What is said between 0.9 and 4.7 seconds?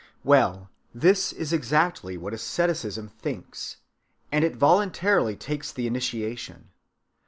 this is exactly what asceticism thinks; and it